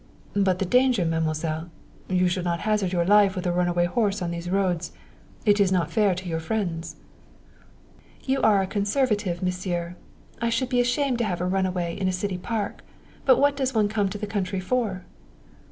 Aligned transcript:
"But 0.35 0.57
the 0.57 0.65
danger, 0.65 1.05
Mademoiselle! 1.05 1.69
You 2.09 2.27
should 2.27 2.43
not 2.43 2.61
hazard 2.61 2.91
your 2.91 3.05
life 3.05 3.35
with 3.35 3.45
a 3.45 3.51
runaway 3.51 3.85
horse 3.85 4.19
on 4.19 4.31
these 4.31 4.49
roads. 4.49 4.93
It 5.45 5.59
is 5.59 5.71
not 5.71 5.91
fair 5.91 6.15
to 6.15 6.27
your 6.27 6.39
friends." 6.39 6.95
"You 8.23 8.41
are 8.41 8.63
a 8.63 8.65
conservative, 8.65 9.43
Monsieur. 9.43 9.95
I 10.41 10.49
should 10.49 10.69
be 10.69 10.81
ashamed 10.81 11.19
to 11.19 11.25
have 11.25 11.39
a 11.39 11.45
runaway 11.45 11.95
in 11.99 12.07
a 12.07 12.11
city 12.11 12.39
park, 12.39 12.81
but 13.25 13.37
what 13.37 13.55
does 13.55 13.75
one 13.75 13.89
come 13.89 14.09
to 14.09 14.17
the 14.17 14.25
country 14.25 14.59
for?" 14.59 15.03